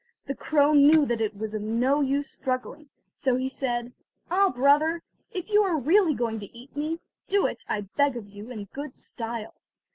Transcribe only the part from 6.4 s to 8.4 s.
eat me, do it, I beg of